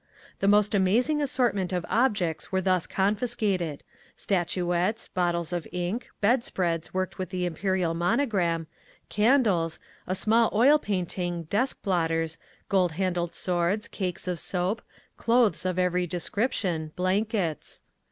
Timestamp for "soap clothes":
14.39-15.65